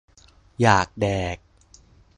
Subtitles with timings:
[0.61, 1.05] อยากแด
[1.35, 1.37] ก